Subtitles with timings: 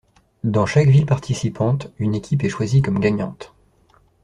[0.43, 3.53] Dans chaque ville participante, une équipe est choisie comme gagnante.